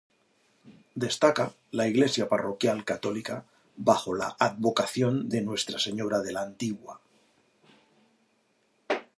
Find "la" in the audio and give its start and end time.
1.79-1.85, 4.15-4.35, 6.31-6.41